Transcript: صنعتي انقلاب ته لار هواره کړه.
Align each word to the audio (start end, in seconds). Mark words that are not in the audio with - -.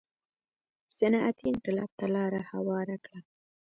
صنعتي 0.97 1.45
انقلاب 1.53 1.89
ته 1.99 2.05
لار 2.13 2.33
هواره 2.51 2.97
کړه. 3.03 3.19